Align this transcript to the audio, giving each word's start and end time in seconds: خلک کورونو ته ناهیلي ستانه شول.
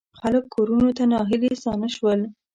خلک 0.19 0.43
کورونو 0.55 0.89
ته 0.97 1.03
ناهیلي 1.11 1.51
ستانه 1.61 1.87
شول. 1.95 2.19